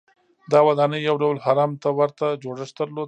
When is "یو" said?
1.03-1.15